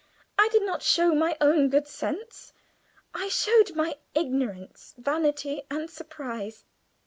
I 0.35 0.49
did 0.51 0.63
not 0.63 0.81
show 0.81 1.13
my 1.13 1.37
own 1.39 1.69
good 1.69 1.87
sense. 1.87 2.53
I 3.13 3.27
showed 3.27 3.75
my 3.75 3.97
ignorance, 4.15 4.95
vanity, 4.97 5.61
and 5.69 5.91
surprise. 5.91 6.65